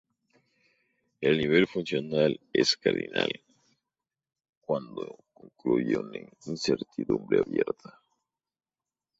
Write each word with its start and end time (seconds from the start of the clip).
El 1.21 1.37
nivel 1.37 1.67
funcional 1.67 2.39
es 2.51 2.75
cardinal 2.75 3.29
cuando 4.59 5.15
concluye 5.31 5.95
una 5.95 6.17
incertidumbre 6.47 7.37
abierta. 7.37 8.01